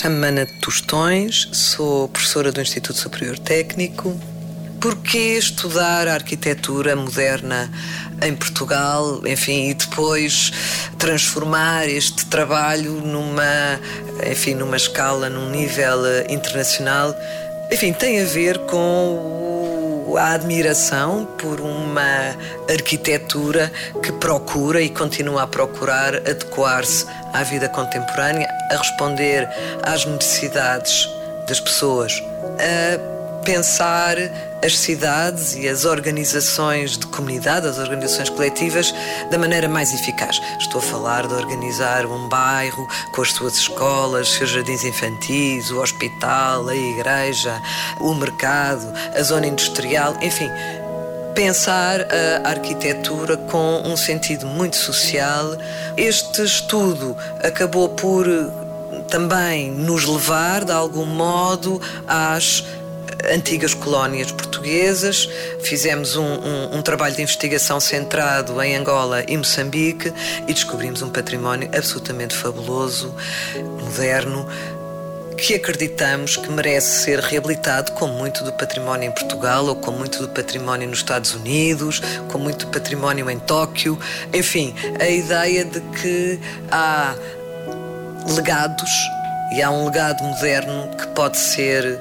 [0.00, 4.18] Chamo-me Ana Tostões, sou professora do Instituto Superior Técnico.
[4.80, 7.70] Porquê estudar a arquitetura moderna
[8.22, 10.52] em Portugal, enfim, e depois
[10.98, 13.78] transformar este trabalho numa,
[14.26, 17.14] enfim, numa escala, num nível eh, internacional?
[17.70, 19.49] Enfim, tem a ver com
[20.16, 22.36] a admiração por uma
[22.68, 23.70] arquitetura
[24.02, 29.48] que procura e continua a procurar adequar-se à vida contemporânea, a responder
[29.82, 31.08] às necessidades
[31.46, 32.22] das pessoas,
[33.44, 34.16] pensar
[34.64, 38.94] as cidades e as organizações de comunidade, as organizações coletivas,
[39.30, 40.40] da maneira mais eficaz.
[40.58, 45.80] Estou a falar de organizar um bairro com as suas escolas, seus jardins infantis, o
[45.80, 47.60] hospital, a igreja,
[48.00, 50.50] o mercado, a zona industrial, enfim.
[51.34, 52.00] Pensar
[52.44, 55.56] a arquitetura com um sentido muito social.
[55.96, 58.26] Este estudo acabou por
[59.08, 62.64] também nos levar, de algum modo, às
[63.32, 65.28] antigas colónias portuguesas.
[65.62, 70.12] Fizemos um, um, um, trabalho de investigação centrado em Angola e Moçambique
[70.46, 73.14] e descobrimos um património absolutamente fabuloso,
[73.80, 74.46] moderno,
[75.36, 80.18] que acreditamos que merece ser reabilitado com muito do património em Portugal ou com muito
[80.18, 83.98] do património nos Estados Unidos, com muito do património em Tóquio.
[84.34, 86.38] Enfim, a ideia de que
[86.70, 87.14] há
[88.34, 88.90] legados
[89.52, 91.98] e há um legado moderno que pode ser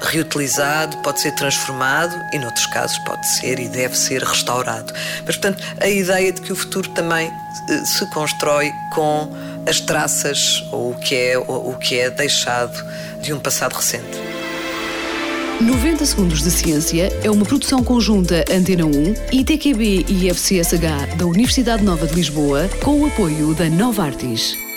[0.00, 4.92] reutilizado, pode ser transformado e, noutros casos, pode ser e deve ser restaurado.
[5.26, 7.30] Mas, portanto, a ideia de que o futuro também
[7.68, 9.30] eh, se constrói com
[9.66, 12.84] as traças ou o que é, o que é deixado
[13.20, 14.18] de um passado recente.
[15.60, 21.84] 90 Segundos de Ciência é uma produção conjunta Antena 1, ITQB e FCSH da Universidade
[21.84, 24.69] Nova de Lisboa, com o apoio da Nova Artis.